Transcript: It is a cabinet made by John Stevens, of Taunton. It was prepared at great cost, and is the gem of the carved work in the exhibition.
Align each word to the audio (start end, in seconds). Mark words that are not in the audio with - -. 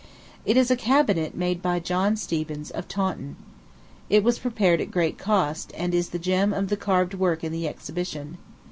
It 0.47 0.57
is 0.57 0.71
a 0.71 0.75
cabinet 0.75 1.35
made 1.37 1.61
by 1.61 1.79
John 1.79 2.15
Stevens, 2.17 2.71
of 2.71 2.87
Taunton. 2.87 3.35
It 4.09 4.23
was 4.23 4.39
prepared 4.39 4.81
at 4.81 4.89
great 4.89 5.19
cost, 5.19 5.71
and 5.77 5.93
is 5.93 6.09
the 6.09 6.17
gem 6.17 6.53
of 6.53 6.69
the 6.69 6.75
carved 6.75 7.13
work 7.13 7.43
in 7.43 7.51
the 7.51 7.67
exhibition. 7.67 8.39